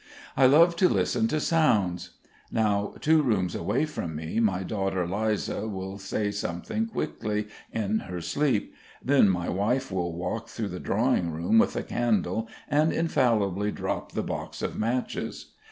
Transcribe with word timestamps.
I 0.35 0.47
love 0.47 0.75
to 0.77 0.89
listen 0.89 1.27
to 1.27 1.39
sounds. 1.39 2.17
Now, 2.51 2.95
two 3.01 3.21
rooms 3.21 3.53
away 3.53 3.85
from 3.85 4.15
me 4.15 4.39
my 4.39 4.63
daughter 4.63 5.07
Liza 5.07 5.67
will 5.67 5.99
say 5.99 6.31
something 6.31 6.87
quickly, 6.87 7.49
in 7.71 7.99
her 7.99 8.19
sleep; 8.19 8.73
then 9.05 9.29
my 9.29 9.47
wife 9.47 9.91
will 9.91 10.15
walk 10.15 10.49
through 10.49 10.69
the 10.69 10.79
drawing 10.79 11.29
room 11.29 11.59
with 11.59 11.75
a 11.75 11.83
candle 11.83 12.49
and 12.67 12.91
infallibly 12.91 13.71
drop 13.71 14.13
the 14.13 14.23
box 14.23 14.63
of 14.63 14.75
matches. 14.75 15.53